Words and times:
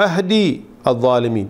عهد 0.00 0.60
الظالمين. 0.86 1.48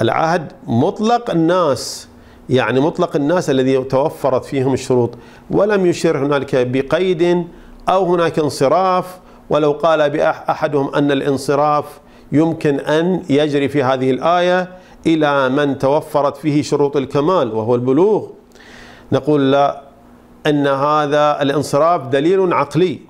العهد 0.00 0.52
مطلق 0.66 1.30
الناس 1.30 2.08
يعني 2.48 2.80
مطلق 2.80 3.16
الناس 3.16 3.50
الذي 3.50 3.84
توفرت 3.84 4.44
فيهم 4.44 4.72
الشروط. 4.72 5.10
ولم 5.50 5.86
يشر 5.86 6.26
هنالك 6.26 6.66
بقيد 6.66 7.46
أو 7.88 8.14
هناك 8.14 8.38
انصراف. 8.38 9.18
ولو 9.50 9.72
قال 9.72 10.10
بأحدهم 10.10 10.94
أن 10.94 11.10
الانصراف 11.10 11.84
يمكن 12.32 12.80
أن 12.80 13.22
يجري 13.30 13.68
في 13.68 13.82
هذه 13.82 14.10
الآية 14.10 14.68
إلى 15.06 15.48
من 15.48 15.78
توفرت 15.78 16.36
فيه 16.36 16.62
شروط 16.62 16.96
الكمال 16.96 17.54
وهو 17.54 17.74
البلوغ. 17.74 18.28
نقول 19.12 19.52
لا 19.52 19.82
إن 20.46 20.66
هذا 20.66 21.42
الانصراف 21.42 22.06
دليل 22.06 22.52
عقلي. 22.52 23.00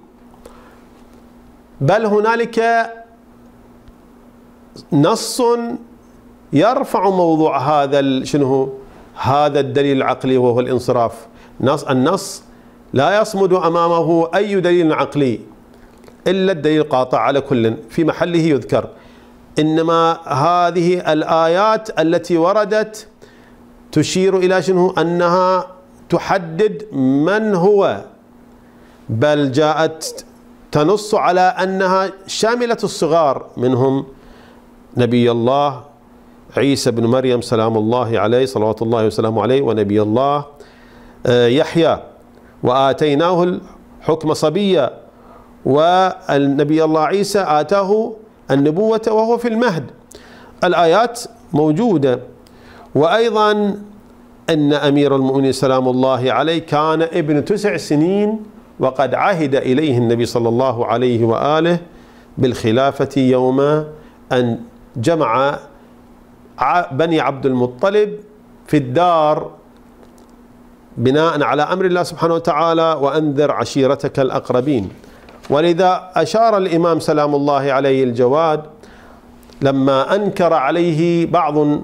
بل 1.80 2.06
هنالك 2.06 2.60
نص 4.92 5.42
يرفع 6.52 7.10
موضوع 7.10 7.58
هذا 7.58 8.24
شنو 8.24 8.72
هذا 9.14 9.60
الدليل 9.60 9.96
العقلي 9.96 10.36
وهو 10.36 10.60
الانصراف. 10.60 11.26
نص 11.60 11.84
النص 11.84 12.42
لا 12.92 13.20
يصمد 13.20 13.52
أمامه 13.52 14.28
أي 14.34 14.60
دليل 14.60 14.92
عقلي 14.92 15.40
إلا 16.26 16.52
الدليل 16.52 16.80
القاطع 16.80 17.20
على 17.20 17.40
كل 17.40 17.74
في 17.90 18.04
محله 18.04 18.38
يذكر. 18.38 18.88
إنما 19.58 20.18
هذه 20.26 21.12
الآيات 21.12 22.00
التي 22.00 22.36
وردت 22.36 23.08
تشير 23.92 24.36
إلى 24.36 24.62
شنو؟ 24.62 24.90
أنها 24.90 25.66
تحدد 26.08 26.94
من 26.94 27.54
هو. 27.54 28.04
بل 29.08 29.52
جاءت 29.52 30.24
تنص 30.72 31.14
على 31.14 31.40
أنها 31.40 32.12
شاملة 32.26 32.76
الصغار 32.84 33.46
منهم 33.56 34.06
نبي 34.96 35.30
الله 35.30 35.82
عيسى 36.56 36.90
بن 36.90 37.06
مريم 37.06 37.40
سلام 37.40 37.76
الله 37.76 38.18
عليه 38.18 38.46
صلوات 38.46 38.82
الله 38.82 39.06
وسلامه 39.06 39.42
عليه 39.42 39.62
ونبي 39.62 40.02
الله 40.02 40.44
آه، 41.26 41.46
يحيى 41.46 41.98
وآتيناه 42.62 43.42
الحكم 44.02 44.34
صبيا 44.34 44.90
والنبي 45.66 46.84
الله 46.84 47.00
عيسى 47.00 47.44
آتاه 47.48 48.12
النبوة 48.50 49.00
وهو 49.08 49.38
في 49.38 49.48
المهد. 49.48 49.84
الآيات 50.64 51.20
موجودة. 51.52 52.20
وأيضا 52.94 53.52
أن 54.50 54.72
أمير 54.72 55.16
المؤمنين 55.16 55.52
سلام 55.52 55.88
الله 55.88 56.32
عليه 56.32 56.58
كان 56.58 57.02
ابن 57.02 57.44
تسع 57.44 57.76
سنين 57.76 58.38
وقد 58.80 59.14
عهد 59.14 59.54
إليه 59.54 59.98
النبي 59.98 60.26
صلى 60.26 60.48
الله 60.48 60.86
عليه 60.86 61.24
وآله 61.24 61.78
بالخلافة 62.38 63.20
يوم 63.20 63.60
أن 64.32 64.58
جمع 64.96 65.58
بني 66.92 67.20
عبد 67.20 67.46
المطلب 67.46 68.10
في 68.66 68.76
الدار 68.76 69.50
بناء 70.96 71.42
على 71.42 71.62
أمر 71.62 71.84
الله 71.84 72.02
سبحانه 72.02 72.34
وتعالى 72.34 72.98
وأنذر 73.00 73.52
عشيرتك 73.52 74.18
الأقربين. 74.20 74.88
ولذا 75.50 76.10
أشار 76.16 76.56
الإمام 76.56 77.00
سلام 77.00 77.34
الله 77.34 77.72
عليه 77.72 78.04
الجواد 78.04 78.62
لما 79.62 80.14
أنكر 80.14 80.52
عليه 80.52 81.26
بعض 81.26 81.80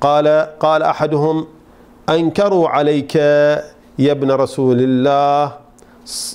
قال 0.00 0.46
قال 0.60 0.82
أحدهم 0.82 1.46
أنكروا 2.08 2.68
عليك 2.68 3.16
يا 3.98 4.12
ابن 4.12 4.30
رسول 4.30 4.76
الله 4.80 5.52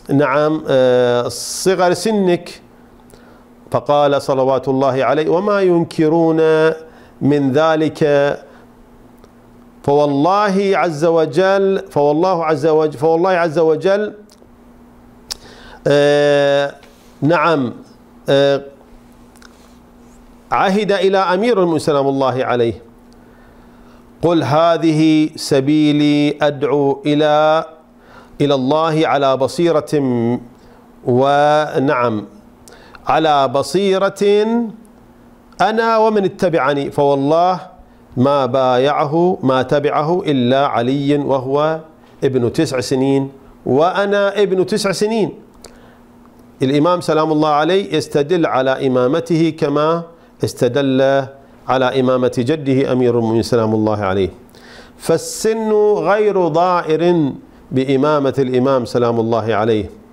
نعم 0.10 0.64
آه، 0.68 1.28
صغر 1.28 1.94
سنك 1.94 2.62
فقال 3.76 4.22
صلوات 4.22 4.68
الله 4.68 5.04
عليه 5.04 5.28
وما 5.30 5.62
ينكرون 5.62 6.40
من 7.22 7.52
ذلك. 7.52 8.00
فوالله 9.84 10.72
عز 10.74 11.06
وجل 11.06 11.84
فوالله 11.92 12.46
عز 12.46 12.66
وجل 12.66 12.98
فوالله 12.98 13.30
عز 13.30 13.60
وجل 13.60 14.14
آه 15.88 16.76
نعم 17.22 17.74
آه 18.30 18.62
عهد 20.52 20.92
إلى 20.92 21.18
أمير 21.18 21.54
المؤمنين 21.60 21.80
سلام 21.80 22.08
الله 22.08 22.46
عليه. 22.46 22.82
قل 24.22 24.44
هذه 24.44 25.30
سبيلي 25.36 26.38
أدعو 26.42 27.02
إلى 27.06 27.66
إلى 28.42 28.54
الله 28.56 29.08
على 29.08 29.38
بصيرة 29.38 29.92
ونعم. 31.06 32.26
على 33.08 33.48
بصيرة 33.48 34.24
أنا 35.62 35.98
ومن 35.98 36.24
اتبعني 36.26 36.92
فوالله 36.92 37.60
ما 38.18 38.46
بايعه 38.46 39.38
ما 39.44 39.62
تبعه 39.62 40.22
إلا 40.26 40.68
علي 40.68 41.18
وهو 41.18 41.80
ابن 42.24 42.54
تسع 42.54 42.80
سنين 42.80 43.32
وأنا 43.66 44.42
ابن 44.42 44.66
تسع 44.66 44.92
سنين. 44.92 45.34
الإمام 46.62 47.02
سلام 47.02 47.32
الله 47.32 47.50
عليه 47.50 47.96
يستدل 47.96 48.46
على 48.46 48.88
إمامته 48.88 49.54
كما 49.60 50.04
استدل 50.44 51.26
على 51.68 52.00
إمامة 52.00 52.36
جده 52.38 52.92
أمير 52.92 53.20
المؤمنين 53.20 53.44
سلام 53.44 53.74
الله 53.74 54.00
عليه. 54.00 54.30
فالسن 54.98 55.72
غير 55.96 56.48
ضائر 56.48 57.32
بإمامة 57.72 58.34
الإمام 58.40 58.86
سلام 58.86 59.20
الله 59.20 59.56
عليه. 59.56 60.05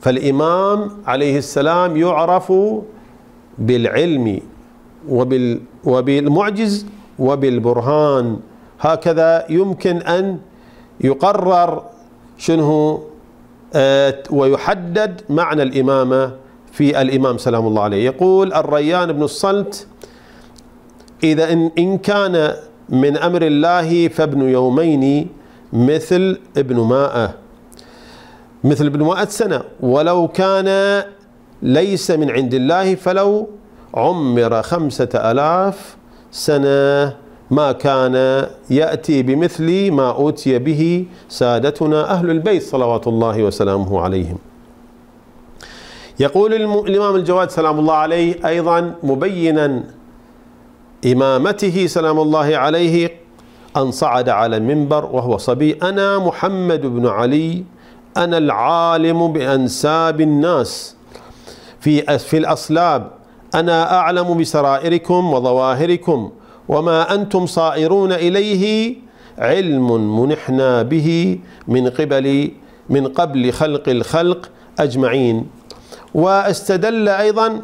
فالإمام 0.00 0.90
عليه 1.06 1.38
السلام 1.38 1.96
يعرف 1.96 2.52
بالعلم 3.58 4.40
وبال 5.08 5.60
وبالمعجز 5.84 6.86
وبالبرهان. 7.18 8.36
هكذا 8.80 9.46
يمكن 9.50 9.96
أن 9.96 10.38
يقرر 11.00 11.82
شنو 12.38 13.02
آه، 13.74 14.22
ويحدد 14.30 15.20
معنى 15.30 15.62
الإمامة 15.62 16.32
في 16.72 17.02
الإمام 17.02 17.38
سلام 17.38 17.66
الله 17.66 17.82
عليه. 17.82 18.04
يقول 18.04 18.52
الريان 18.52 19.12
بن 19.12 19.22
الصلت 19.22 19.86
إذا 21.24 21.52
إن, 21.52 21.98
كان 21.98 22.54
من 22.88 23.16
أمر 23.16 23.42
الله 23.42 24.08
فابن 24.08 24.48
يومين 24.48 25.28
مثل 25.72 26.38
ابن 26.56 26.76
ماء 26.80 27.34
مثل 28.68 28.86
ابن 28.86 29.02
مائة 29.02 29.24
سنة 29.24 29.62
ولو 29.80 30.28
كان 30.28 31.02
ليس 31.62 32.10
من 32.10 32.30
عند 32.30 32.54
الله 32.54 32.94
فلو 32.94 33.48
عمر 33.94 34.62
خمسة 34.62 35.08
ألاف 35.14 35.96
سنة 36.30 37.16
ما 37.50 37.72
كان 37.72 38.46
يأتي 38.70 39.22
بمثل 39.22 39.90
ما 39.90 40.10
أوتي 40.10 40.58
به 40.58 41.06
سادتنا 41.28 42.10
أهل 42.10 42.30
البيت 42.30 42.62
صلوات 42.62 43.06
الله 43.06 43.42
وسلامه 43.42 44.00
عليهم. 44.00 44.38
يقول 46.20 46.54
الإمام 46.88 47.16
الجواد 47.16 47.50
سلام 47.50 47.78
الله 47.78 47.94
عليه 47.94 48.48
أيضا 48.48 48.94
مبينا 49.02 49.82
إمامته 51.06 51.86
سلام 51.86 52.18
الله 52.18 52.56
عليه 52.56 53.10
أن 53.76 53.90
صعد 53.90 54.28
على 54.28 54.56
المنبر 54.56 55.04
وهو 55.12 55.36
صبي 55.36 55.72
أنا 55.82 56.18
محمد 56.18 56.80
بن 56.86 57.06
علي 57.06 57.64
أنا 58.18 58.38
العالم 58.38 59.32
بأنساب 59.32 60.20
الناس. 60.20 60.96
في 61.80 62.18
في 62.18 62.36
الأصلاب 62.36 63.10
أنا 63.54 63.94
أعلم 63.98 64.38
بسرائركم 64.38 65.32
وظواهركم 65.32 66.30
وما 66.68 67.14
أنتم 67.14 67.46
صائرون 67.46 68.12
إليه 68.12 68.96
علم 69.38 70.20
منحنا 70.20 70.82
به 70.82 71.38
من 71.68 71.88
قبل 71.88 72.50
من 72.90 73.06
قبل 73.08 73.52
خلق 73.52 73.88
الخلق 73.88 74.50
أجمعين. 74.78 75.46
واستدل 76.14 77.08
أيضا 77.08 77.60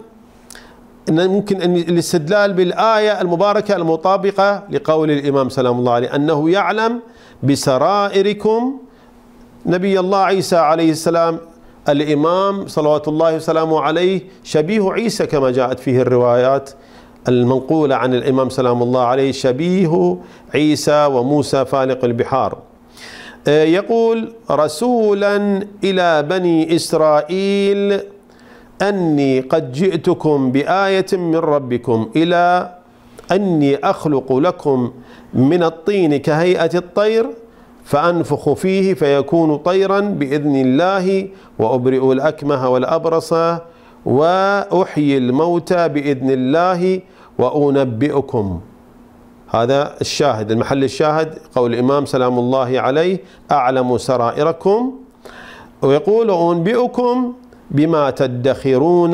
إن 1.08 1.26
ممكن 1.28 1.62
أن 1.62 1.76
الاستدلال 1.76 2.52
بالآية 2.52 3.20
المباركة 3.20 3.76
المطابقة 3.76 4.62
لقول 4.70 5.10
الإمام 5.10 5.48
سلام 5.48 5.78
الله 5.78 5.92
عليه 5.92 6.14
أنه 6.14 6.50
يعلم 6.50 7.00
بسرائركم 7.42 8.78
نبي 9.66 10.00
الله 10.00 10.18
عيسى 10.18 10.56
عليه 10.56 10.90
السلام 10.90 11.38
الإمام 11.88 12.66
صلوات 12.66 13.08
الله 13.08 13.36
وسلامه 13.36 13.80
عليه 13.80 14.20
شبيه 14.44 14.92
عيسى 14.92 15.26
كما 15.26 15.50
جاءت 15.50 15.78
فيه 15.80 16.02
الروايات 16.02 16.70
المنقولة 17.28 17.94
عن 17.96 18.14
الإمام 18.14 18.48
سلام 18.50 18.82
الله 18.82 19.02
عليه 19.02 19.32
شبيه 19.32 20.16
عيسى 20.54 21.06
وموسى 21.06 21.64
فالق 21.64 22.04
البحار. 22.04 22.58
آه، 23.48 23.64
يقول 23.64 24.32
رسولا 24.50 25.66
إلى 25.84 26.22
بني 26.22 26.76
إسرائيل 26.76 28.00
أني 28.82 29.40
قد 29.40 29.72
جئتكم 29.72 30.52
بآية 30.52 31.06
من 31.12 31.36
ربكم 31.36 32.10
إلى 32.16 32.74
أني 33.32 33.76
أخلق 33.76 34.32
لكم 34.32 34.92
من 35.34 35.62
الطين 35.62 36.16
كهيئة 36.16 36.70
الطير 36.78 37.26
فأنفخ 37.84 38.52
فيه 38.52 38.94
فيكون 38.94 39.56
طيرا 39.56 40.00
بإذن 40.00 40.56
الله 40.56 41.28
وأبرئ 41.58 42.12
الأكمه 42.12 42.68
والأبرص 42.68 43.34
وأحيي 44.06 45.18
الموتى 45.18 45.88
بإذن 45.88 46.30
الله 46.30 47.00
وأنبئكم. 47.38 48.60
هذا 49.50 49.94
الشاهد 50.00 50.50
المحل 50.50 50.84
الشاهد 50.84 51.38
قول 51.56 51.74
الإمام 51.74 52.06
سلام 52.06 52.38
الله 52.38 52.80
عليه 52.80 53.18
أعلم 53.52 53.98
سرائركم. 53.98 54.92
ويقول 55.82 56.30
أنبئكم 56.30 57.32
بما 57.70 58.10
تدخرون 58.10 59.12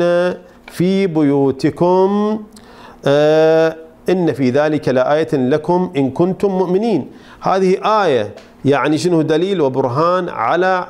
في 0.67 1.07
بيوتكم. 1.07 2.39
آه 3.05 3.75
إن 4.09 4.33
في 4.33 4.49
ذلك 4.49 4.89
لآية 4.89 5.33
لكم 5.33 5.91
إن 5.97 6.11
كنتم 6.11 6.51
مؤمنين. 6.51 7.11
هذه 7.41 8.03
آية 8.03 8.35
يعني 8.65 8.97
شنو 8.97 9.21
دليل 9.21 9.61
وبرهان 9.61 10.29
على 10.29 10.87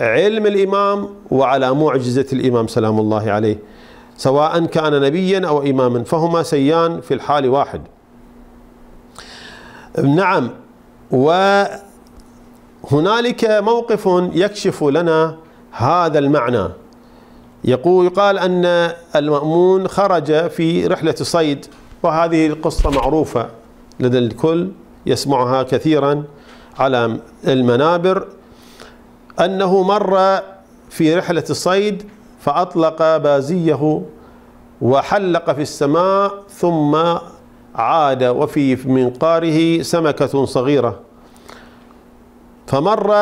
علم 0.00 0.46
الإمام 0.46 1.08
وعلى 1.30 1.74
معجزة 1.74 2.26
الإمام 2.32 2.66
سلام 2.66 3.00
الله 3.00 3.30
عليه. 3.30 3.58
سواء 4.16 4.64
كان 4.64 5.02
نبيا 5.02 5.48
أو 5.48 5.62
إماما 5.62 6.04
فهما 6.04 6.42
سيان 6.42 7.00
في 7.00 7.14
الحال 7.14 7.48
واحد. 7.48 7.80
نعم 10.04 10.50
وهنالك 11.10 11.84
موقف 13.44 14.08
يكشف 14.34 14.84
لنا 14.84 15.36
هذا 15.72 16.18
المعنى. 16.18 16.68
يقول 17.64 18.06
يقال 18.06 18.38
أن 18.38 18.92
المأمون 19.16 19.88
خرج 19.88 20.48
في 20.48 20.86
رحلة 20.86 21.14
صيد 21.14 21.66
وهذه 22.02 22.46
القصة 22.46 22.90
معروفة 22.90 23.48
لدى 24.00 24.18
الكل 24.18 24.70
يسمعها 25.06 25.62
كثيرا. 25.62 26.24
على 26.78 27.16
المنابر 27.46 28.26
أنه 29.40 29.82
مر 29.82 30.40
في 30.90 31.14
رحلة 31.14 31.44
الصيد 31.50 32.02
فأطلق 32.40 33.16
بازيه 33.16 34.02
وحلق 34.82 35.52
في 35.52 35.62
السماء 35.62 36.32
ثم 36.50 36.96
عاد 37.74 38.24
وفي 38.24 38.76
منقاره 38.88 39.82
سمكة 39.82 40.44
صغيرة. 40.44 41.00
فمر 42.66 43.14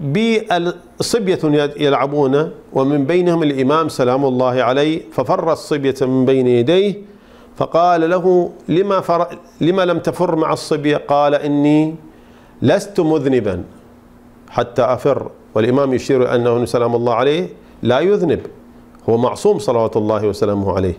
بصبية 0.00 1.38
يلعبون 1.76 2.50
ومن 2.72 3.04
بينهم 3.04 3.42
الإمام 3.42 3.88
سلام 3.88 4.24
الله 4.24 4.62
عليه 4.62 5.02
ففر 5.12 5.52
الصبية 5.52 5.94
من 6.02 6.24
بين 6.24 6.46
يديه 6.46 6.94
فقال 7.56 8.10
له 8.10 8.52
لما, 8.68 9.00
فر... 9.00 9.26
لما 9.60 9.84
لم 9.84 9.98
تفر 9.98 10.36
مع 10.36 10.52
الصبية 10.52 10.96
قال 10.96 11.34
إني 11.34 11.94
لست 12.62 13.00
مذنبا. 13.00 13.64
حتى 14.50 14.82
أفر 14.82 15.30
والإمام 15.54 15.94
يشير 15.94 16.34
أنه 16.34 16.64
سلام 16.64 16.94
الله 16.94 17.14
عليه 17.14 17.48
لا 17.82 18.00
يذنب. 18.00 18.40
هو 19.08 19.16
معصوم 19.16 19.58
صلوات 19.58 19.96
الله 19.96 20.26
وسلامه 20.26 20.76
عليه. 20.76 20.94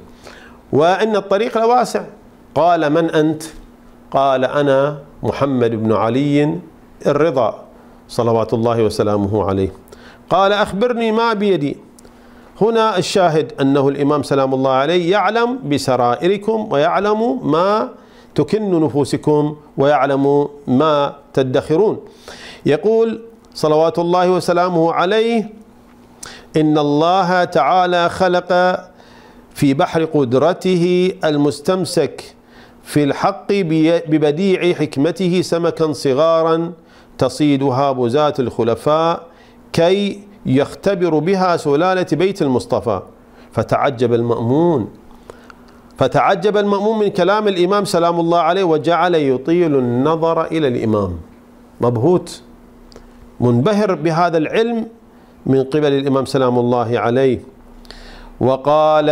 وإن 0.73 1.15
الطريق 1.15 1.57
لواسع. 1.57 2.03
قال 2.55 2.89
من 2.89 3.09
أنت؟ 3.09 3.43
قال 4.11 4.45
أنا 4.45 4.97
محمد 5.23 5.71
بن 5.71 5.91
علي 5.93 6.59
الرضا 7.07 7.63
صلوات 8.07 8.53
الله 8.53 8.83
وسلامه 8.83 9.43
عليه. 9.45 9.71
قال 10.29 10.51
أخبرني 10.51 11.11
ما 11.11 11.33
بيدي. 11.33 11.77
هنا 12.61 12.97
الشاهد 12.97 13.53
أنه 13.61 13.89
الإمام 13.89 14.23
سلام 14.23 14.53
الله 14.53 14.71
عليه 14.71 15.11
يعلم 15.11 15.59
بسرائركم 15.69 16.67
ويعلم 16.71 17.51
ما 17.51 17.89
تكن 18.35 18.83
نفوسكم 18.83 19.55
ويعلم 19.77 20.47
ما 20.67 21.22
تدخرون. 21.33 21.99
يقول 22.65 23.21
صلوات 23.53 23.99
الله 23.99 24.31
وسلامه 24.31 24.93
عليه 24.93 25.49
إن 26.57 26.77
الله 26.77 27.43
تعالى 27.43 28.09
خلق 28.09 28.49
في 29.53 29.73
بحر 29.73 30.05
قدرته 30.05 31.11
المستمسك 31.23 32.35
في 32.83 33.03
الحق 33.03 33.47
ببديع 34.09 34.73
حكمته 34.73 35.41
سمكا 35.41 35.93
صغارا 35.93 36.73
تصيدها 37.17 37.91
بزاة 37.91 38.33
الخلفاء 38.39 39.27
كي 39.73 40.23
يختبر 40.45 41.19
بها 41.19 41.57
سلالة 41.57 42.07
بيت 42.11 42.41
المصطفى. 42.41 43.01
فتعجب 43.51 44.13
المأمون. 44.13 44.89
فتعجب 46.03 46.57
المأمون 46.57 46.99
من 46.99 47.07
كلام 47.07 47.47
الإمام 47.47 47.85
سلام 47.85 48.19
الله 48.19 48.39
عليه 48.39 48.63
وجعل 48.63 49.15
يطيل 49.15 49.75
النظر 49.75 50.45
إلى 50.45 50.67
الإمام. 50.67 51.17
مبهوت. 51.81 52.41
منبهر 53.39 53.95
بهذا 53.95 54.37
العلم 54.37 54.87
من 55.45 55.63
قبل 55.63 55.91
الإمام 55.93 56.25
سلام 56.25 56.59
الله 56.59 56.99
عليه. 56.99 57.39
وقال 58.39 59.07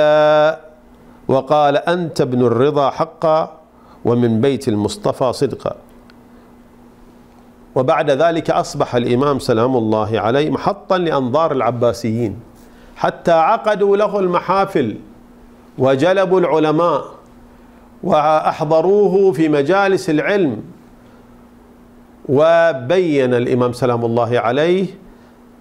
وقال 1.28 1.78
أنت 1.78 2.22
ابن 2.22 2.46
الرضا 2.46 2.90
حقا 2.90 3.40
ومن 4.06 4.42
بيت 4.42 4.68
المصطفى 4.68 5.34
صدقا. 5.34 5.76
وبعد 7.76 8.12
ذلك 8.12 8.52
أصبح 8.52 8.96
الإمام 8.96 9.40
سلام 9.40 9.78
الله 9.78 10.20
عليه 10.20 10.50
محطا 10.50 10.98
لأنظار 10.98 11.52
العباسيين 11.52 12.40
حتى 12.96 13.32
عقدوا 13.32 13.98
له 13.98 14.20
المحافل. 14.20 14.98
وجلبوا 15.78 16.40
العلماء 16.40 17.06
وأحضروه 18.04 19.32
في 19.32 19.50
مجالس 19.50 20.10
العلم 20.10 20.64
وبين 22.30 23.34
الإمام 23.34 23.74
سلام 23.74 24.06
الله 24.06 24.40
عليه 24.40 24.86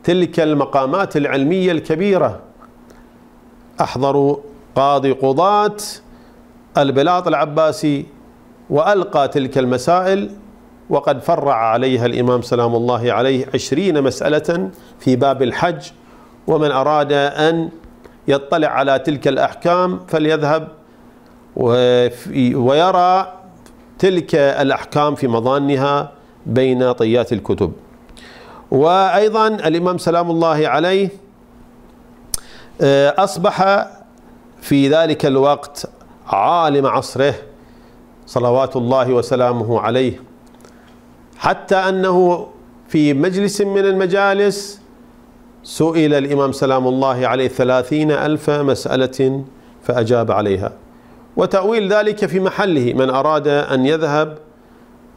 تلك 0.05 0.41
المقامات 0.41 1.17
العلمية 1.17 1.73
الكبيرة. 1.73 2.41
أحضروا 3.81 4.37
قاضي 4.77 5.13
قضاة 5.13 5.77
البلاط 6.79 7.27
العباسي 7.29 8.07
وألقى 8.71 9.29
تلك 9.29 9.59
المسائل 9.59 10.31
وقد 10.91 11.21
فرع 11.21 11.55
عليها 11.55 12.07
الإمام 12.07 12.43
سلام 12.43 12.75
الله 12.75 13.13
عليه 13.13 13.47
عشرين 13.55 14.03
مسألة 14.03 14.71
في 14.99 15.17
باب 15.17 15.43
الحج 15.43 15.91
ومن 16.47 16.71
أراد 16.71 17.13
أن 17.13 17.69
يطلع 18.29 18.69
على 18.69 18.99
تلك 18.99 19.29
الأحكام 19.29 20.01
فليذهب 20.09 20.69
ويرى 22.55 23.33
تلك 23.99 24.35
الأحكام 24.35 25.15
في 25.15 25.29
مظانها 25.29 26.13
بين 26.47 26.93
طيات 26.93 27.33
الكتب. 27.33 27.73
وأيضا 28.71 29.47
الإمام 29.49 29.99
سلام 29.99 30.31
الله 30.31 30.69
عليه 30.69 31.09
آه، 32.81 33.15
أصبح 33.19 33.87
في 34.61 34.89
ذلك 34.89 35.27
الوقت 35.27 35.87
عالم 36.27 36.87
عصره 36.87 37.35
صلوات 38.27 38.77
الله 38.77 39.13
وسلامه 39.13 39.81
عليه 39.81 40.23
حتى 41.39 41.77
أنه 41.77 42.47
في 42.89 43.15
مجلس 43.15 43.61
من 43.61 43.79
المجالس 43.85 44.80
سئل 45.63 46.15
الإمام 46.15 46.53
سلام 46.53 46.89
الله 46.89 47.27
عليه 47.27 47.49
ثلاثين 47.49 48.11
ألف 48.11 48.51
مسألة 48.51 49.45
فأجاب 49.83 50.31
عليها. 50.31 50.73
وتأويل 51.37 51.93
ذلك 51.93 52.27
في 52.27 52.41
محله 52.41 52.93
من 52.93 53.11
أراد 53.11 53.49
أن 53.49 53.87
يذهب 53.87 54.39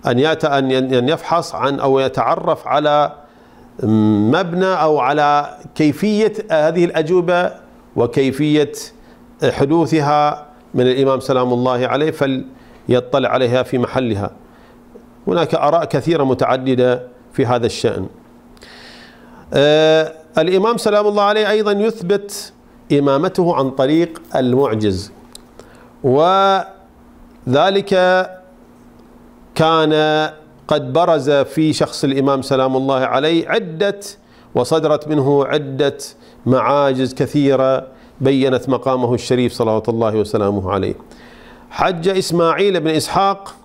أن 0.05 0.19
أن 0.45 1.09
يفحص 1.09 1.55
عن 1.55 1.79
أو 1.79 1.99
يتعرف 1.99 2.67
على 2.67 3.11
مبنى 3.83 4.73
أو 4.73 4.99
على 4.99 5.57
كيفية 5.75 6.33
هذه 6.51 6.85
الأجوبة 6.85 7.51
وكيفية 7.95 8.71
حدوثها 9.43 10.45
من 10.73 10.87
الإمام 10.87 11.19
سلام 11.19 11.53
الله 11.53 11.87
عليه 11.87 12.11
فليطلع 12.11 13.29
عليها 13.29 13.63
في 13.63 13.77
محلها. 13.77 14.31
هناك 15.27 15.55
آراء 15.55 15.85
كثيرة 15.85 16.23
متعددة 16.23 17.07
في 17.33 17.45
هذا 17.45 17.65
الشأن. 17.65 18.07
آه 19.53 20.13
الإمام 20.37 20.77
سلام 20.77 21.07
الله 21.07 21.23
عليه 21.23 21.49
أيضا 21.49 21.71
يثبت 21.71 22.53
إمامته 22.91 23.55
عن 23.55 23.69
طريق 23.71 24.21
المعجز 24.35 25.11
وذلك 26.03 27.89
كان 29.55 30.29
قد 30.67 30.93
برز 30.93 31.29
في 31.31 31.73
شخص 31.73 32.03
الإمام 32.03 32.41
سلام 32.41 32.77
الله 32.77 32.99
عليه 32.99 33.49
عدة 33.49 33.99
وصدرت 34.55 35.07
منه 35.07 35.45
عدة 35.45 35.97
معاجز 36.45 37.13
كثيرة 37.13 37.87
بينت 38.21 38.69
مقامه 38.69 39.13
الشريف 39.13 39.53
صلوات 39.53 39.89
الله 39.89 40.15
وسلامه 40.15 40.71
عليه. 40.71 40.95
حج 41.69 42.07
إسماعيل 42.07 42.79
بن 42.79 42.87
إسحاق 42.89 43.55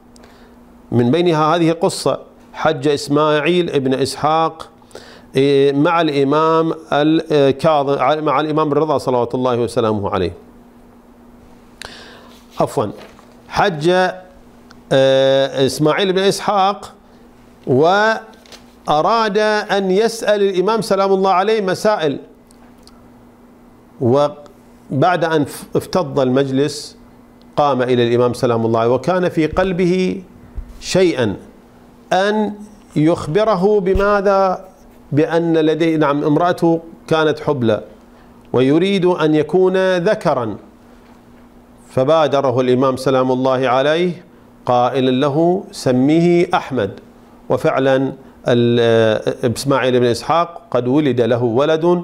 من 0.93 1.11
بينها 1.11 1.57
هذه 1.57 1.73
قصة 1.73 2.21
حج 2.53 2.89
إسماعيل 2.89 3.81
بن 3.81 3.95
إسحاق 3.95 4.69
مع 5.73 6.01
الإمام 6.01 6.75
الكاظم 6.93 8.25
مع 8.25 8.41
الإمام 8.41 8.73
الرضا 8.73 8.99
صلوات 8.99 9.35
الله 9.35 9.57
وسلامه 9.57 10.11
عليه. 10.11 10.33
عفوا. 12.61 12.87
حج 13.49 13.89
آه، 14.93 15.67
إسماعيل 15.67 16.13
بن 16.13 16.19
إسحاق 16.19 16.95
وأراد 17.67 19.39
أن 19.39 19.91
يسأل 19.91 20.43
الإمام 20.43 20.81
سلام 20.81 21.13
الله 21.13 21.31
عليه 21.31 21.61
مسائل. 21.61 22.19
وبعد 24.01 25.25
أن 25.25 25.47
افتض 25.77 26.21
المجلس 26.21 26.97
قام 27.57 27.83
إلى 27.83 28.09
الإمام 28.09 28.33
سلام 28.35 28.67
الله 28.67 28.81
عليه 28.81 28.91
وكان 28.91 29.29
في 29.29 29.47
قلبه 29.47 30.23
شيئا 30.81 31.37
أن 32.13 32.55
يخبره 32.97 33.81
بماذا 33.81 34.68
بأن 35.13 35.57
لديه 35.57 35.97
نعم 35.97 36.25
امرأته 36.25 36.81
كانت 37.09 37.41
حبلى 37.41 37.83
ويريد 38.53 39.05
أن 39.05 39.35
يكون 39.35 39.97
ذكرا. 39.97 40.57
فبادره 41.91 42.61
الإمام 42.61 42.97
سلام 42.97 43.33
الله 43.33 43.69
عليه 43.69 44.25
قائلا 44.67 45.11
له 45.11 45.65
سميه 45.73 46.49
أحمد. 46.55 46.91
وفعلا 47.49 48.13
إسماعيل 49.57 50.01
بن 50.01 50.07
إسحاق 50.07 50.63
قد 50.71 50.89
ولد 50.89 51.21
له 51.21 51.45
ولد 51.45 52.03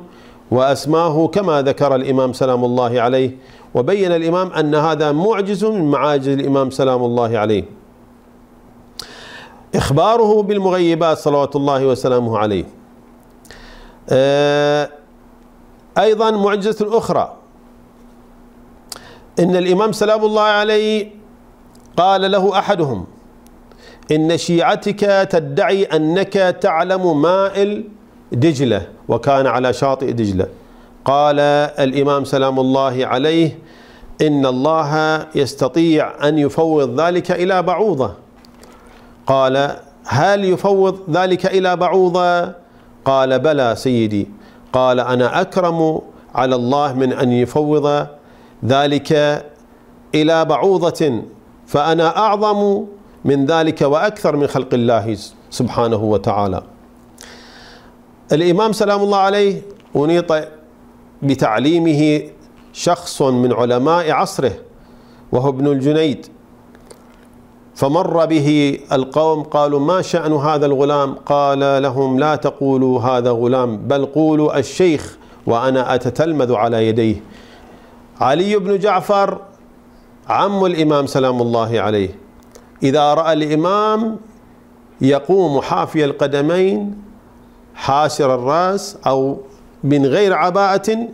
وأسماه 0.51 1.27
كما 1.27 1.63
ذكر 1.63 1.95
الإمام 1.95 2.33
سلام 2.33 2.65
الله 2.65 3.01
عليه. 3.01 3.31
وبين 3.75 4.13
الإمام 4.13 4.49
أن 4.53 4.75
هذا 4.75 5.13
معجز 5.13 5.65
من 5.65 5.91
معاجز 5.91 6.29
الإمام 6.29 6.71
سلام 6.71 7.05
الله 7.05 7.39
عليه. 7.39 7.65
إخباره 9.75 10.43
بالمغيبات 10.43 11.19
صلوات 11.19 11.57
الله 11.57 11.87
وسلامه 11.87 12.39
عليه. 12.39 12.65
آه، 12.65 12.84
أيضا 15.99 16.31
معجزة 16.31 16.99
أخرى. 16.99 17.37
إن 19.39 19.57
الإمام 19.57 19.93
سلام 19.93 20.25
الله 20.25 20.43
عليه 20.43 21.11
قال 21.97 22.31
له 22.31 22.59
أحدهم 22.59 23.07
إن 24.13 24.37
شيعتك 24.37 25.29
تدعي 25.31 25.85
أنك 25.85 26.33
تعلم 26.61 27.23
مائل 27.23 27.89
دجلة 28.33 28.87
وكان 29.09 29.47
على 29.47 29.73
شاطئ 29.73 30.13
دجلة. 30.13 30.47
قال 31.05 31.41
الإمام 31.79 32.25
سلام 32.25 32.61
الله 32.61 33.07
عليه 33.07 33.59
إن 34.23 34.47
الله 34.47 35.27
يستطيع 35.35 36.29
أن 36.29 36.39
يفوض 36.39 37.01
ذلك 37.01 37.31
إلى 37.31 37.63
بعوضة. 37.63 38.15
قال 39.27 39.77
هل 40.07 40.45
يفوض 40.45 40.99
ذلك 41.11 41.47
إلى 41.47 41.77
بعوضة؟ 41.77 42.63
قال 43.05 43.39
بلى 43.39 43.75
سيدي. 43.77 44.29
قال 44.73 45.01
أنا 45.01 45.41
أكرم 45.41 46.01
على 46.35 46.55
الله 46.55 46.93
من 46.93 47.13
أن 47.13 47.33
يفوض 47.33 48.07
ذلك 48.65 49.13
إلى 50.15 50.45
بعوضة 50.45 51.23
فأنا 51.67 52.17
أعظم 52.19 52.85
من 53.25 53.47
ذلك 53.47 53.81
وأكثر 53.81 54.37
من 54.37 54.47
خلق 54.47 54.75
الله 54.75 55.17
سبحانه 55.51 55.97
وتعالى. 55.97 56.63
الإمام 58.33 58.73
سلام 58.73 59.01
الله 59.01 59.19
عليه 59.19 59.63
أنيط 59.97 60.33
بتعليمه 61.23 62.23
شخص 62.73 63.23
من 63.23 63.53
علماء 63.53 64.11
عصره 64.11 64.53
وهو 65.33 65.49
ابن 65.49 65.67
الجنيد. 65.67 66.27
فمر 67.75 68.26
به 68.26 68.78
القوم 68.93 69.43
قالوا 69.43 69.81
ما 69.81 70.02
شأن 70.02 70.33
هذا 70.33 70.66
الغلام؟ 70.66 71.14
قال 71.26 71.83
لهم 71.83 72.19
لا 72.19 72.37
تقولوا 72.37 73.00
هذا 73.00 73.31
غلام 73.31 73.76
بل 73.76 74.07
قولوا 74.07 74.59
الشيخ 74.59 75.19
وأنا 75.47 75.95
أتتلمذ 75.95 76.54
على 76.54 76.88
يديه. 76.88 77.16
علي 78.21 78.57
بن 78.57 78.78
جعفر 78.78 79.38
عم 80.28 80.64
الإمام 80.64 81.07
سلام 81.07 81.43
الله 81.43 81.81
عليه. 81.81 82.11
إذا 82.83 83.14
رأى 83.14 83.33
الإمام 83.33 84.16
يقوم 85.00 85.61
حافي 85.61 86.04
القدمين 86.04 87.02
حاسر 87.75 88.35
الرأس 88.35 88.97
أو 89.07 89.38
من 89.85 90.07
غير 90.07 90.33
عباءة 90.33 91.09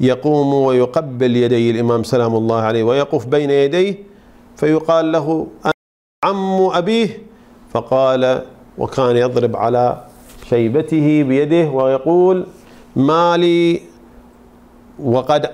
يقوم 0.00 0.54
ويقبل 0.54 1.36
يدي 1.36 1.70
الإمام 1.70 2.02
سلام 2.02 2.36
الله 2.36 2.60
عليه 2.60 2.82
ويقف 2.82 3.26
بين 3.26 3.50
يديه 3.50 3.94
فيقال 4.56 5.12
له 5.12 5.46
أبيه 6.78 7.22
فقال 7.70 8.42
وكان 8.78 9.16
يضرب 9.16 9.56
على 9.56 10.04
شيبته 10.48 11.22
بيده 11.22 11.70
ويقول 11.70 12.46
ما 12.96 13.36
لي 13.36 13.80
وقد 15.02 15.50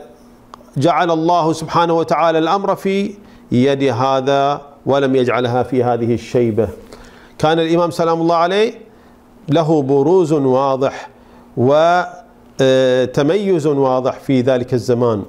جعل 0.76 1.10
الله 1.10 1.52
سبحانه 1.52 1.94
وتعالى 1.94 2.38
الأمر 2.38 2.76
في 2.76 3.14
يد 3.52 3.82
هذا 3.82 4.60
ولم 4.86 5.16
يجعلها 5.16 5.62
في 5.62 5.84
هذه 5.84 6.14
الشيبة. 6.14 6.68
كان 7.38 7.58
الإمام 7.58 7.90
سلام 7.90 8.20
الله 8.20 8.36
عليه 8.36 8.74
له 9.48 9.82
بروز 9.82 10.32
واضح 10.32 11.08
وتميز 12.60 13.66
واضح 13.66 14.18
في 14.18 14.40
ذلك 14.40 14.74
الزمان. 14.74 15.22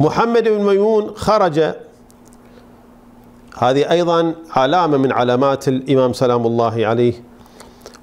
محمد 0.00 0.48
بن 0.48 0.64
ميمون 0.64 1.10
خرج 1.14 1.74
هذه 3.58 3.90
أيضا 3.90 4.34
علامة 4.50 4.96
من 4.96 5.12
علامات 5.12 5.68
الإمام 5.68 6.12
سلام 6.12 6.46
الله 6.46 6.86
عليه. 6.86 7.14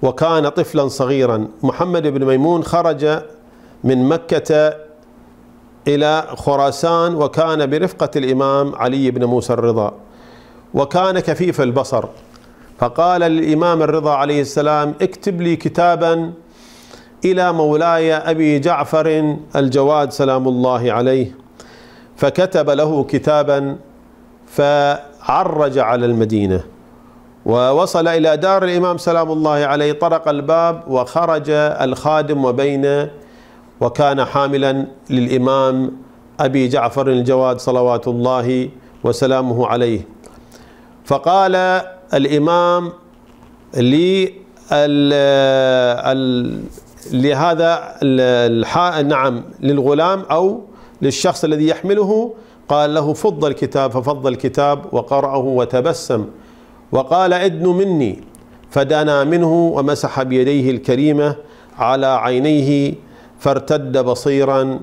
وكان 0.02 0.50
طفلا 0.50 0.88
صغيرا 0.88 1.48
محمد 1.64 2.08
بن 2.08 2.26
ميمون 2.26 2.64
خرج 2.64 3.22
من 3.84 4.10
مكة 4.10 4.74
إلى 5.88 6.28
خراسان 6.38 7.16
وكان 7.16 7.70
برفقة 7.70 8.10
الإمام 8.16 8.76
علي 8.76 9.12
بن 9.12 9.26
موسى 9.26 9.54
الرضا. 9.54 9.94
وكان 10.74 11.20
كفيف 11.20 11.62
البصر. 11.62 12.06
فقال 12.80 13.22
للإمام 13.22 13.82
الرضا 13.82 14.14
عليه 14.14 14.42
السلام 14.42 14.94
اكتب 15.02 15.42
لي 15.42 15.56
كتابا 15.56 16.34
إلى 17.26 17.54
مولاي 17.54 18.14
أبي 18.14 18.60
جعفر 18.60 19.36
الجواد 19.56 20.12
سلام 20.12 20.48
الله 20.48 20.92
عليه. 20.92 21.36
فكتب 22.16 22.70
له 22.70 23.04
كتابا 23.04 23.78
فعرج 25.28 25.78
على 25.78 26.06
المدينة 26.06 26.64
ووصل 27.46 28.08
إلى 28.08 28.38
دار 28.38 28.64
الإمام 28.64 28.98
سلام 28.98 29.32
الله 29.32 29.52
عليه 29.52 29.92
طرق 29.92 30.28
الباب 30.28 30.84
وخرج 30.88 31.50
الخادم 31.50 32.46
وبين 32.46 33.08
وكان 33.82 34.26
حاملا 34.26 34.86
للإمام 35.10 35.92
أبي 36.40 36.68
جعفر 36.68 37.08
الجواد 37.08 37.60
صلوات 37.60 38.08
الله 38.08 38.70
وسلامه 39.04 39.68
عليه. 39.68 40.08
فقال 41.06 41.56
الإمام 42.14 42.92
لي 43.78 44.34
لهذا 47.12 47.98
نعم 49.02 49.44
للغلام 49.60 50.20
أو 50.32 50.62
للشخص 51.02 51.44
الذي 51.44 51.68
يحمله 51.68 52.34
قال 52.70 52.94
له 52.94 53.14
فض 53.14 53.46
الكتاب 53.46 53.92
ففض 53.92 54.28
الكتاب 54.28 54.86
وقرأه 54.92 55.38
وتبسم. 55.38 56.26
وقال 56.92 57.34
ادن 57.34 57.68
مني. 57.68 58.24
فدنا 58.70 59.24
منه 59.24 59.54
ومسح 59.54 60.22
بيديه 60.24 60.72
الكريمة 60.72 61.36
على 61.78 62.08
عينيه 62.08 62.94
فارتد 63.40 63.98
بصيرا. 63.98 64.80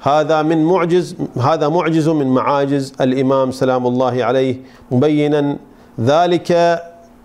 هذا 0.00 0.42
من 0.42 0.64
معجز 0.64 1.16
هذا 1.40 1.68
معجز 1.68 2.08
من 2.08 2.26
معاجز 2.26 2.92
الإمام 3.00 3.50
سلام 3.50 3.86
الله 3.86 4.24
عليه. 4.24 4.56
مبينا 4.90 5.56
ذلك 6.00 6.82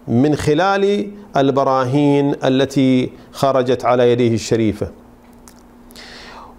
من 0.07 0.35
خلال 0.35 1.11
البراهين 1.37 2.35
التي 2.43 3.11
خرجت 3.31 3.85
على 3.85 4.11
يديه 4.11 4.33
الشريفة. 4.33 4.91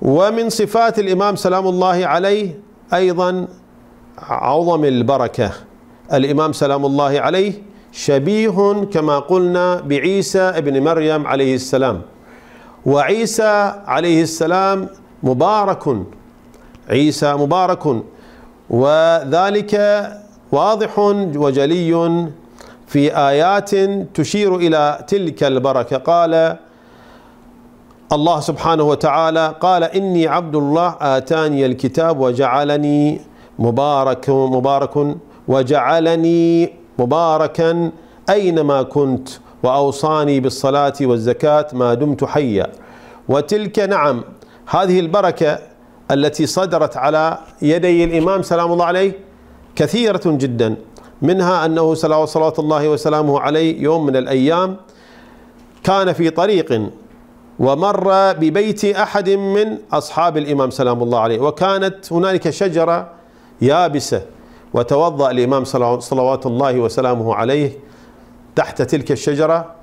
ومن 0.03 0.49
صفات 0.49 0.99
الإمام 0.99 1.37
سلام 1.37 1.67
الله 1.67 2.07
عليه 2.07 2.70
أيضا 2.95 3.49
عظم 4.19 4.85
البركة. 4.85 5.51
الإمام 6.13 6.53
سلام 6.53 6.87
الله 6.87 7.21
عليه 7.21 7.53
شبيه 7.93 8.85
كما 8.93 9.19
قلنا 9.19 9.81
بعيسى 9.81 10.41
ابن 10.41 10.85
مريم 10.85 11.27
عليه 11.27 11.55
السلام. 11.55 12.03
وعيسى 12.87 13.75
عليه 13.87 14.23
السلام 14.23 14.89
مبارك. 15.23 15.85
عيسى 16.91 17.35
مبارك. 17.35 18.03
وذلك 18.71 19.75
واضح 20.53 20.99
وجلي 21.37 22.27
في 22.87 23.17
آيات 23.17 23.71
تشير 24.15 24.57
إلى 24.57 25.05
تلك 25.07 25.45
البركة. 25.45 25.97
قال 25.97 26.57
الله 28.13 28.41
سبحانه 28.41 28.83
وتعالى 28.83 29.55
قال 29.61 29.85
إني 29.85 30.27
عبد 30.29 30.57
الله 30.57 30.97
آتاني 31.01 31.67
الكتاب 31.67 32.21
وجعلني 32.21 33.21
مبارك 33.59 34.31
مبارك 34.31 35.17
وجعلني 35.49 36.73
مباركا 36.99 37.91
أينما 38.31 38.83
كنت 38.83 39.29
وأوصاني 39.63 40.41
بالصلاة 40.41 40.93
والزكاة 41.01 41.67
ما 41.73 41.95
دمت 41.95 42.25
حيا. 42.25 42.67
وتلك 43.29 43.79
نعم 43.79 44.25
هذه 44.67 45.01
البركة 45.01 45.59
التي 46.11 46.47
صدرت 46.47 46.97
على 46.97 47.39
يدي 47.63 48.05
الإمام 48.05 48.43
سلام 48.43 48.73
الله 48.73 48.85
عليه 48.85 49.13
كثيرة 49.77 50.23
جدا. 50.27 50.77
منها 51.23 51.67
أنه 51.67 51.95
صلوات 51.95 52.59
الله 52.59 52.89
وسلامه 52.89 53.41
عليه 53.41 53.83
يوم 53.83 54.07
من 54.07 54.17
الأيام 54.17 54.77
كان 55.85 56.13
في 56.13 56.31
طريق 56.31 56.91
ومر 57.61 58.33
ببيت 58.33 58.85
أحد 58.85 59.31
من 59.31 59.79
أصحاب 59.93 60.37
الإمام 60.37 60.71
سلام 60.71 61.03
الله 61.03 61.21
عليه. 61.21 61.41
وكانت 61.41 62.13
هنالك 62.13 62.51
شجرة 62.51 63.11
يابسة 63.63 64.23
وتوضأ 64.75 65.31
الإمام 65.31 65.65
صلوات 65.99 66.47
الله 66.47 66.79
وسلامه 66.79 67.35
عليه 67.35 67.73
تحت 68.57 68.83
تلك 68.83 69.13
الشجرة. 69.13 69.75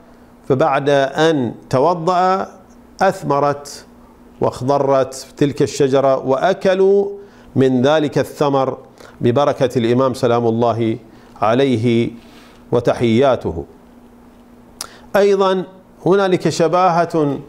فبعد 0.50 0.89
أن 0.89 1.53
توضأ 1.69 2.48
أثمرت 3.01 3.86
واخضرت 4.41 5.27
تلك 5.38 5.62
الشجرة 5.62 6.17
وأكلوا 6.17 7.10
من 7.55 7.81
ذلك 7.81 8.17
الثمر 8.17 8.77
ببركة 9.22 9.77
الإمام 9.77 10.13
سلام 10.13 10.48
الله 10.48 10.98
عليه 11.41 12.10
وتحياته. 12.72 13.65
أيضا 15.15 15.63
هنالك 16.05 16.50
شباهة 16.50 17.39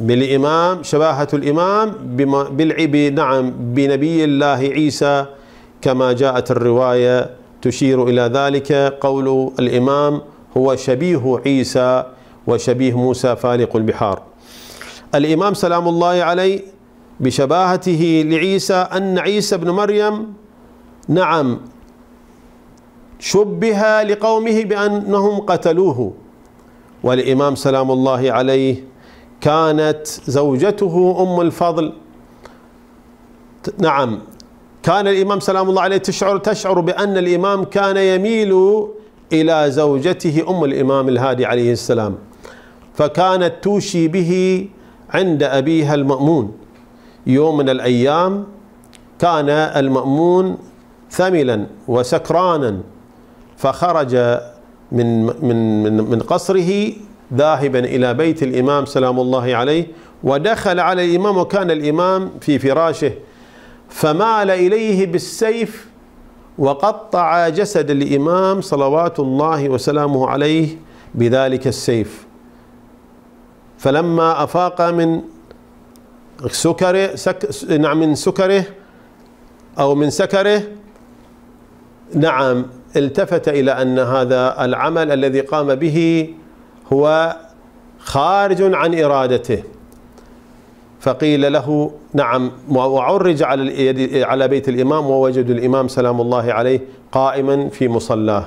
بالإمام 0.00 0.82
شباهة 0.82 1.28
الإمام 1.34 1.92
بالعب 2.56 2.96
نعم 2.96 3.50
بنبي 3.50 4.24
الله 4.24 4.60
عيسى 4.72 5.26
كما 5.82 6.12
جاءت 6.12 6.50
الرواية 6.50 7.30
تشير 7.62 8.08
إلى 8.08 8.22
ذلك. 8.34 8.72
قول 9.00 9.52
الإمام 9.58 10.20
هو 10.56 10.76
شبيه 10.76 11.40
عيسى 11.46 12.04
وشبيه 12.46 12.98
موسى 12.98 13.36
فالق 13.36 13.76
البحار. 13.76 14.22
الإمام 15.14 15.54
سلام 15.54 15.88
الله 15.88 16.22
عليه 16.22 16.60
بشباهته 17.20 18.24
لعيسى 18.26 18.74
أن 18.74 19.18
عيسى 19.18 19.56
بن 19.56 19.70
مريم 19.70 20.32
نعم 21.08 21.60
شبه 23.18 24.02
لقومه 24.02 24.64
بأنهم 24.64 25.40
قتلوه. 25.40 26.12
والإمام 27.02 27.54
سلام 27.54 27.90
الله 27.90 28.32
عليه 28.32 28.89
كانت 29.40 30.06
زوجته 30.26 31.16
أم 31.22 31.40
الفضل. 31.40 31.92
نعم. 33.78 34.18
كان 34.82 35.06
الإمام 35.06 35.40
سلام 35.40 35.68
الله 35.68 35.82
عليه 35.82 35.96
تشعر 35.96 36.38
تشعر 36.38 36.80
بأن 36.80 37.16
الإمام 37.18 37.64
كان 37.64 37.96
يميل 37.96 38.52
إلى 39.32 39.70
زوجته 39.70 40.44
أم 40.48 40.64
الإمام 40.64 41.08
الهادي 41.08 41.46
عليه 41.46 41.72
السلام 41.72 42.14
فكانت 42.94 43.52
توشي 43.62 44.08
به 44.08 44.66
عند 45.10 45.42
أبيها 45.42 45.94
المأمون. 45.94 46.52
يوم 47.26 47.56
من 47.56 47.68
الأيام 47.68 48.46
كان 49.18 49.48
المأمون 49.48 50.58
ثملا 51.10 51.66
وسكرانا 51.88 52.80
فخرج 53.56 54.16
من 54.92 55.26
من 55.26 55.82
من 55.82 55.96
من 56.10 56.18
قصره 56.20 56.92
ذاهبا 57.34 57.78
إلى 57.78 58.14
بيت 58.14 58.42
الإمام 58.42 58.86
سلام 58.86 59.20
الله 59.20 59.56
عليه 59.56 59.86
ودخل 60.24 60.80
على 60.80 61.04
الإمام 61.04 61.38
وكان 61.38 61.70
الإمام 61.70 62.30
في 62.40 62.58
فراشه 62.58 63.12
فمال 63.88 64.50
إليه 64.50 65.06
بالسيف 65.06 65.88
وقطع 66.58 67.48
جسد 67.48 67.90
الإمام 67.90 68.60
صلوات 68.60 69.20
الله 69.20 69.68
وسلامه 69.68 70.28
عليه 70.28 70.68
بذلك 71.14 71.66
السيف. 71.66 72.26
فلما 73.78 74.44
أفاق 74.44 74.90
من 74.90 75.20
سكره 76.50 77.14
سك 77.14 77.48
نعم 77.78 78.00
من 78.00 78.14
سكره 78.14 78.64
أو 79.78 79.94
من 79.94 80.10
سكره 80.10 80.62
نعم 82.14 82.66
التفت 82.96 83.48
إلى 83.48 83.82
أن 83.82 83.98
هذا 83.98 84.64
العمل 84.64 85.12
الذي 85.12 85.40
قام 85.40 85.74
به 85.74 86.28
هو 86.92 87.36
خارج 87.98 88.74
عن 88.74 88.98
إرادته. 88.98 89.62
فقيل 91.00 91.52
له 91.52 91.90
نعم 92.14 92.50
وعرج 92.70 93.42
على 93.42 94.24
على 94.24 94.48
بيت 94.48 94.68
الإمام 94.68 95.06
ووجدوا 95.06 95.54
الإمام 95.54 95.88
سلام 95.88 96.20
الله 96.20 96.52
عليه 96.52 96.80
قائما 97.12 97.68
في 97.68 97.88
مصلاه. 97.88 98.44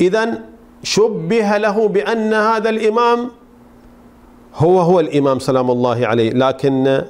اذا 0.00 0.38
شبه 0.82 1.56
له 1.56 1.88
بأن 1.88 2.34
هذا 2.34 2.70
الإمام 2.70 3.30
هو 4.54 4.80
هو 4.80 5.00
الإمام 5.00 5.38
سلام 5.38 5.70
الله 5.70 6.06
عليه. 6.06 6.30
لكن 6.30 7.02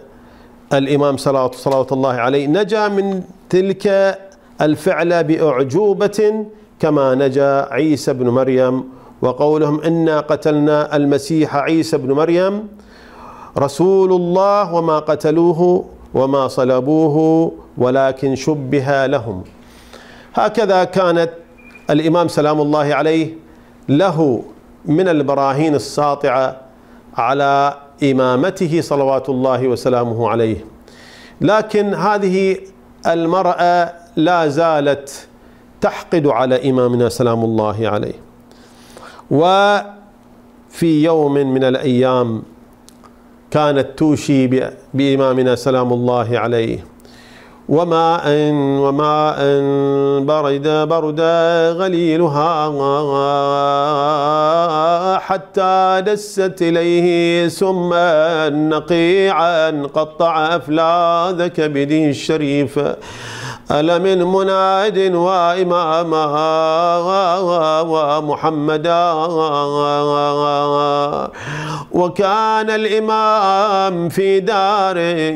الإمام 0.72 1.16
صلوات 1.16 1.92
الله 1.92 2.12
عليه 2.12 2.46
نجا 2.46 2.88
من 2.88 3.22
تلك 3.50 4.16
الفعل 4.60 5.24
بأعجوبة 5.24 6.46
كما 6.80 7.14
نجا 7.14 7.68
عيسى 7.70 8.12
بن 8.12 8.28
مريم 8.28 8.84
وقولهم 9.22 9.80
إنا 9.80 10.20
قتلنا 10.20 10.96
المسيح 10.96 11.56
عيسى 11.56 11.96
بن 11.96 12.12
مريم 12.12 12.68
رسول 13.58 14.12
الله 14.12 14.74
وما 14.74 14.98
قتلوه 14.98 15.84
وما 16.14 16.48
صلبوه 16.48 17.52
ولكن 17.78 18.34
شبه 18.34 19.06
لهم. 19.06 19.44
هكذا 20.34 20.84
كانت 20.84 21.30
الإمام 21.90 22.28
سلام 22.28 22.60
الله 22.60 22.94
عليه 22.94 23.34
له 23.88 24.42
من 24.84 25.08
البراهين 25.08 25.74
الساطعه 25.74 26.56
على 27.16 27.74
إمامته 28.02 28.80
صلوات 28.80 29.28
الله 29.28 29.68
وسلامه 29.68 30.28
عليه. 30.28 30.64
لكن 31.40 31.94
هذه 31.94 32.56
المرأة 33.06 33.92
لا 34.16 34.48
زالت 34.48 35.28
تحقد 35.80 36.26
على 36.26 36.70
إمامنا 36.70 37.08
سلام 37.08 37.44
الله 37.44 37.88
عليه. 37.88 38.31
وفي 39.32 41.04
يوم 41.04 41.34
من 41.34 41.64
الأيام 41.64 42.42
كانت 43.50 43.86
توشي 43.96 44.46
بإمامنا 44.94 45.54
سلام 45.54 45.92
الله 45.92 46.38
عليه. 46.38 46.84
وماء 47.68 48.24
وماء 48.84 49.38
برد 50.20 50.68
برد 50.88 51.20
غليلها 51.80 52.68
حتى 55.18 56.02
دست 56.06 56.62
إليه 56.62 57.48
سما 57.48 58.48
نقيعا 58.48 59.70
قطع 59.94 60.56
أفلاذ 60.56 61.46
كبده 61.46 62.08
الشريف. 62.08 62.80
ألا 63.72 63.98
من 63.98 64.22
مناد 64.22 64.98
وإماما 65.14 66.24
ومحمدا 67.80 69.12
وكان 71.92 72.70
الإمام 72.70 74.08
في 74.08 74.40
داره 74.40 75.32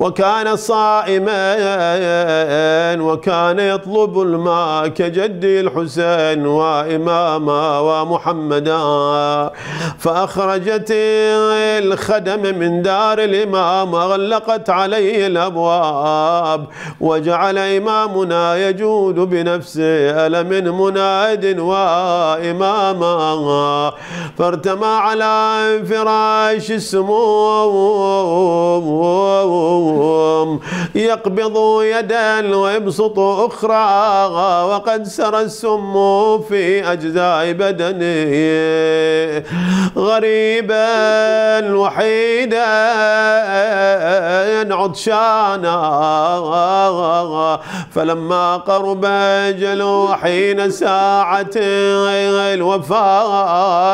وكان 0.00 0.56
صائما 0.56 1.56
وكان 3.00 3.58
يطلب 3.58 4.20
الماء 4.20 4.88
كجدي 4.88 5.60
الحسين 5.60 6.46
وإماما 6.46 7.78
ومحمدا. 7.78 8.80
فأخرجت 9.98 10.88
الخدم 10.90 12.58
من 12.58 12.82
دار 12.82 13.18
الإمام 13.18 13.94
غلقت 13.94 14.70
عليه 14.70 15.26
الأبواب 15.26 16.66
وجعل 17.00 17.58
إمامنا 17.58 18.68
يجود 18.68 19.14
بنفسه 19.14 20.26
ألا 20.26 20.42
من 20.42 20.68
مناد 20.68 21.58
وإماما. 21.58 23.12
فارتمى 24.38 24.86
على 24.86 25.60
فراش 25.90 26.70
السموم. 26.70 28.30
يقبض 30.94 31.82
يدا 31.82 32.56
ويبسط 32.56 33.18
أخرى 33.18 34.26
وقد 34.64 35.04
سرى 35.06 35.40
السم 35.40 35.92
في 36.48 36.92
أجزاء 36.92 37.52
بدنه. 37.52 38.30
غريبا 39.96 40.80
وحيدا 41.74 42.70
عطشانا 44.74 45.80
فلما 47.94 48.56
قرب 48.56 49.04
أجل 49.04 50.08
حين 50.22 50.70
ساعة 50.70 51.50
الوفاة 52.54 53.90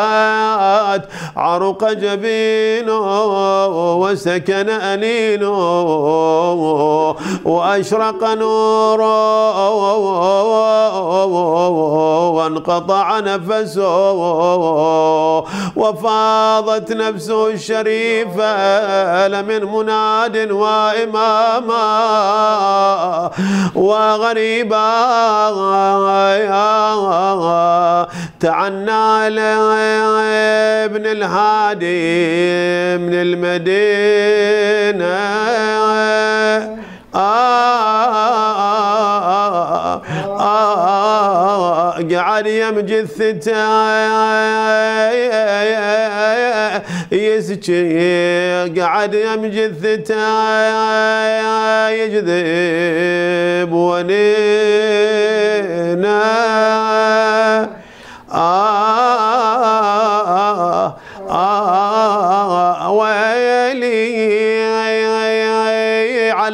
عرق 1.37 1.93
جبينه 1.93 3.07
وسكن 3.97 4.71
أنينه. 4.71 5.86
وأشرق 7.45 8.25
نوره 8.25 9.97
وانقطع 12.29 13.21
نفسه 13.21 14.11
وفاضت 15.77 16.93
نفسه 16.93 17.49
الشريفة 17.49 19.29
لمن 19.29 19.65
مناد 19.65 20.51
وإماما 20.51 21.87
وغريبا 23.75 24.87
تعنى 28.41 29.27
ابن 30.87 31.07
الهادي 31.07 31.87
من 32.99 33.15
المدينة. 33.15 34.07
قعد 42.17 42.47
يم 42.47 42.81
جثته 42.81 43.57
يسجي. 47.13 48.81
قعد 48.81 49.15
يم 49.15 49.47
جثته 49.47 50.17
يجذب 51.91 53.73
ونينا. 53.73 54.17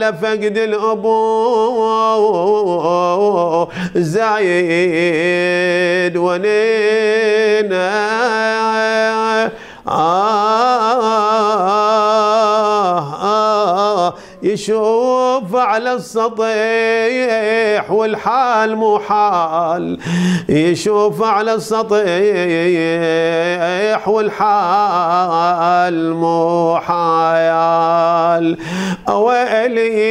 على 0.02 0.12
فقد 0.22 0.58
الأبو 0.58 1.12
زايد 3.94 4.56
ونينا 6.16 7.92
يشوف 14.52 15.56
على 15.56 15.92
السطيح 15.92 17.90
والحال 17.90 18.76
مو 18.76 18.98
حال. 18.98 19.98
يشوف 20.48 21.22
على 21.22 21.54
السطيح 21.54 22.02
والحال 24.08 25.96
مو 26.14 26.78
حال 26.86 28.56
ويلي 29.08 30.02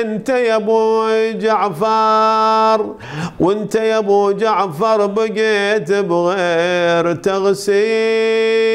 أنت 0.00 0.28
يا 0.28 0.56
أبو 0.56 1.08
جعفر 1.30 2.94
وأنت 3.40 3.74
يا 3.74 3.98
أبو 3.98 4.32
جعفر 4.32 5.06
بقيت 5.06 5.92
بغير 5.92 7.14
تغسيل. 7.14 8.73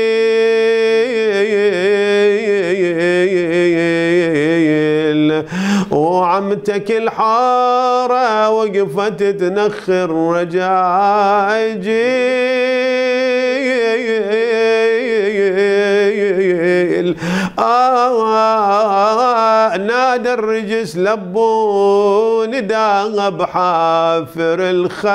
وعمتك 6.49 6.91
الحارة 6.91 8.49
وقفت 8.49 9.23
تنخر 9.23 10.11
رجاجيل 16.99 17.15
آه 17.59 19.77
نادى 19.77 20.33
الرجس 20.33 20.97
لبو 20.97 22.45
نداء 22.45 23.29
بحافر 23.29 24.59
الخيل. 24.59 25.09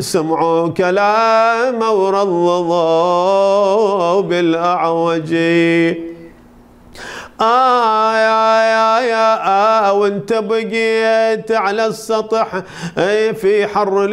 سمعوا 0.00 0.68
كلام 0.68 1.82
ورضضوا 1.82 3.00
بالأعوجي 4.20 6.11
آه 7.42 8.16
يا 8.16 8.62
يا 8.72 9.00
يا 9.08 9.48
آه 9.48 9.92
وانت 9.92 10.32
بقيت 10.32 11.52
على 11.52 11.86
السطح 11.86 12.62
في 13.40 13.66
حر 13.66 14.04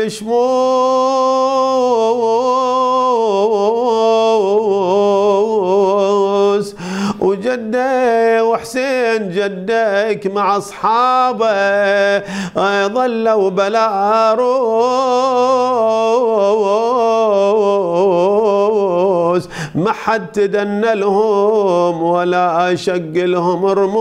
الشموس. 5.40 6.76
وجدة 7.20 8.46
وحسين 8.46 9.30
جدك 9.32 10.32
مع 10.34 10.58
أصحابه 10.58 12.20
ظلوا 12.88 13.50
بلا 13.50 14.34
روس 14.34 14.60
ما 19.76 19.92
حد 19.92 20.32
تدنى 20.32 20.96
لهم 20.96 22.04
ولا 22.04 22.76
شق 22.76 23.14
لهم 23.16 23.66
رموس 23.66 24.00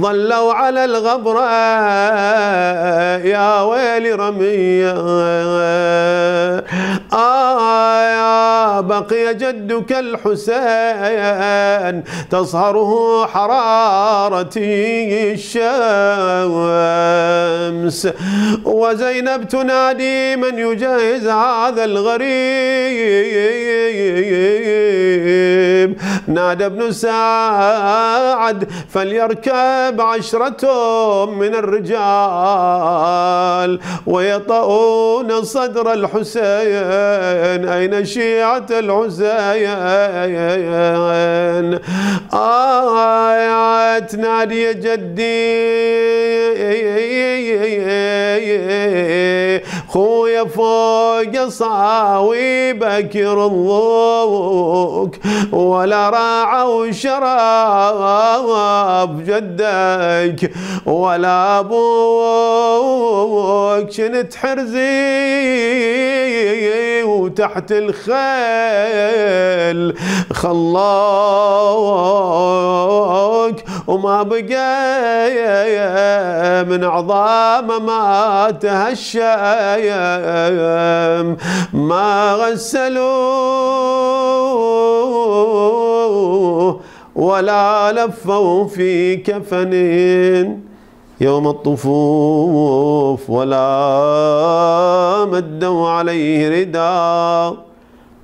ظلوا 0.00 0.54
على 0.54 0.84
الغبرة 0.84 1.50
يا 3.26 3.62
ويلي 3.62 4.12
رمية. 4.12 4.90
آه 7.12 8.02
يا 8.02 8.80
بقي 8.80 9.34
جدك 9.34 9.92
الحسين 9.92 11.24
تصهره 12.30 13.26
حرارة 13.26 14.50
الشمس. 15.36 15.60
وزينب 18.64 19.48
تنادي 19.48 20.36
من 20.36 20.58
يجهز 20.58 21.26
هذا 21.26 21.84
الغريب. 21.84 22.30
نادى 26.30 26.66
ابن 26.66 26.92
سعد 26.92 28.68
فليركب 28.88 30.00
عشرة 30.00 30.64
من 31.30 31.54
الرجال 31.54 33.00
ويطؤون 34.06 35.42
صدر 35.42 35.92
الحسين. 35.92 37.68
أين 37.68 38.04
شيعة 38.04 38.66
الحسين؟ 38.70 39.68
آيات 42.34 44.14
نادي 44.14 44.62
يا 44.62 44.72
جدي. 44.72 45.60
خويا 49.88 50.44
فوق 50.44 51.48
صاويبك 51.48 53.14
يرضوك 53.14 55.14
ولا 55.52 56.10
راعوا 56.20 56.92
شراب 56.92 58.04
جدك 59.24 60.52
ولا 60.86 61.58
أبوك 61.58 63.10
شنت 63.90 64.34
حرزي 64.34 64.80
وتحت 67.02 67.72
الخيل 67.72 68.20
خلاك 70.32 71.10
وما 73.90 74.22
بقى 74.22 75.34
من 76.64 76.84
عظام 76.84 77.86
ما 77.86 78.50
تهشم. 78.60 79.20
ما 81.74 82.32
غسلوه 82.34 83.00
ولا 87.16 87.92
لفوا 87.92 88.64
في 88.66 89.16
كفن 89.16 89.72
يوم 91.20 91.48
الطفوف 91.48 93.30
ولا 93.30 93.66
مدوا 95.32 95.88
عليه 95.88 96.60
رداء 96.60 97.56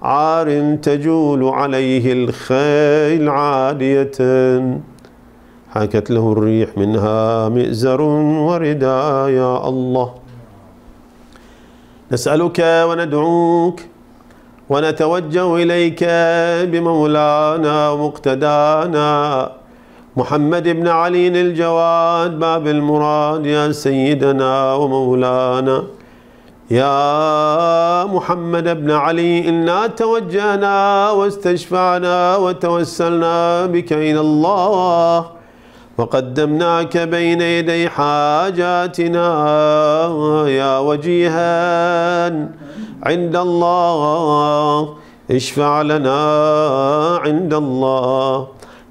عار 0.03 0.77
تجول 0.83 1.45
عليه 1.45 2.13
الخيل 2.13 3.29
عادية. 3.29 4.11
حكت 5.81 6.11
له 6.11 6.33
الريح 6.33 6.69
منها 6.79 7.49
مئزر 7.49 8.01
ورداء 8.49 9.29
يا 9.29 9.69
الله. 9.69 10.09
نسألك 12.13 12.59
وندعوك 12.89 13.79
ونتوجه 14.71 15.57
إليك 15.63 16.03
بمولانا 16.71 17.91
ومقتدانا 17.91 19.11
محمد 20.17 20.67
بن 20.69 20.89
علي 20.89 21.29
الجواد 21.29 22.39
باب 22.39 22.65
المراد 22.67 23.47
يا 23.47 23.73
سيدنا 23.73 24.75
ومولانا. 24.75 25.79
يا 26.71 28.05
محمد 28.05 28.67
بن 28.81 28.91
علي 28.91 29.49
إنا 29.49 29.87
توجهنا 29.87 30.77
واستشفعنا 31.11 32.37
وتوسلنا 32.37 33.67
بك 33.67 33.93
إلى 33.93 34.21
الله. 34.21 35.36
وقدمناك 35.99 36.97
بين 36.97 37.41
يدي 37.41 37.89
حاجاتنا 37.89 39.29
يا 40.49 40.79
وجيها 40.79 42.27
عند 43.03 43.37
الله 43.37 44.95
اشفع 45.31 45.83
لنا. 45.83 46.21
عند 47.25 47.55
الله 47.55 48.47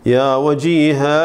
يا 0.05 0.35
وجيها 0.35 1.21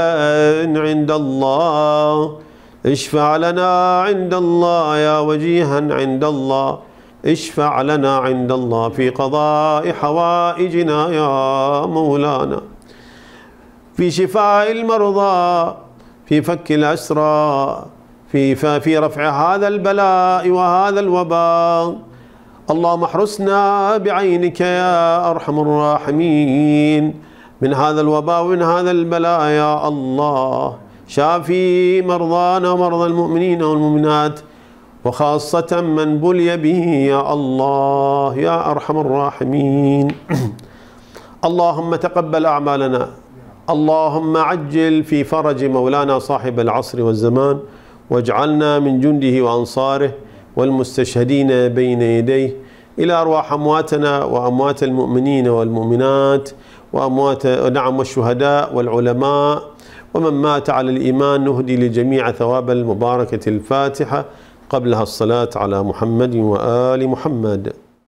عند 0.78 1.10
الله 1.10 2.38
اشفع 2.86 3.36
لنا. 3.36 4.00
عند 4.00 4.34
الله 4.34 4.96
يا 4.96 5.18
وجيها 5.18 5.94
عند 5.94 6.24
الله 6.24 6.78
اشفع 7.26 7.82
لنا. 7.82 8.16
عند 8.16 8.52
الله 8.52 8.88
في 8.88 9.10
قضاء 9.10 9.92
حوائجنا 9.92 11.08
يا 11.08 11.86
مولانا. 11.86 12.60
في 14.00 14.10
شفاء 14.10 14.72
المرضى 14.72 15.74
في 16.26 16.42
فك 16.42 16.72
الأسرى 16.72 17.84
في 18.32 18.54
في 18.80 18.98
رفع 18.98 19.54
هذا 19.54 19.68
البلاء 19.68 20.48
وهذا 20.48 21.00
الوباء. 21.00 21.96
اللهم 22.70 23.04
احرسنا 23.04 23.96
بعينك 23.96 24.60
يا 24.60 25.30
أرحم 25.30 25.60
الراحمين. 25.60 27.14
من 27.60 27.74
هذا 27.74 28.00
الوباء 28.00 28.42
ومن 28.44 28.62
هذا 28.62 28.90
البلاء 28.90 29.40
يا 29.42 29.88
الله. 29.88 30.76
شافي 31.08 32.02
مرضانا 32.02 32.70
ومرضى 32.70 33.06
المؤمنين 33.06 33.62
والمؤمنات. 33.62 34.40
وخاصة 35.04 35.80
من 35.80 36.18
بلي 36.18 36.56
به 36.56 36.84
يا 37.12 37.32
الله 37.32 38.36
يا 38.36 38.70
أرحم 38.70 38.96
الراحمين. 38.98 40.08
اللهم 41.48 41.94
تقبل 41.94 42.46
أعمالنا. 42.46 43.19
اللهم 43.70 44.36
عجل 44.36 45.04
في 45.04 45.24
فرج 45.24 45.64
مولانا 45.64 46.18
صاحب 46.18 46.60
العصر 46.60 47.02
والزمان 47.02 47.58
واجعلنا 48.10 48.78
من 48.78 49.00
جنده 49.00 49.42
وأنصاره 49.44 50.12
والمستشهدين 50.56 51.68
بين 51.68 52.02
يديه 52.02 52.56
إلى 52.98 53.12
أرواح 53.12 53.52
أمواتنا 53.52 54.24
وأموات 54.24 54.82
المؤمنين 54.82 55.48
والمؤمنات 55.48 56.50
وأموات 56.92 57.46
نعم 57.46 57.98
والشهداء 57.98 58.74
والعلماء 58.74 59.62
ومن 60.14 60.30
مات 60.42 60.70
على 60.70 60.90
الإيمان 60.90 61.44
نهدي 61.44 61.76
لجميع 61.76 62.30
ثواب 62.32 62.70
المباركة 62.70 63.48
الفاتحة 63.48 64.24
قبلها 64.70 65.02
الصلاة 65.02 65.50
على 65.56 65.82
محمد 65.82 66.36
وآل 66.36 67.08
محمد. 67.08 67.72